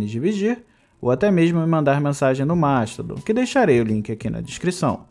[0.00, 0.64] Dividir,
[1.00, 5.04] ou até mesmo me mandar mensagem no Mastodon, que deixarei o link aqui na descrição.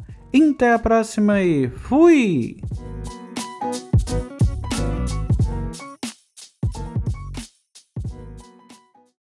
[0.52, 2.58] Até a próxima e fui!